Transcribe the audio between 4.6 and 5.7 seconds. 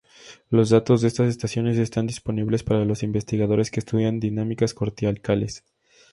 corticales.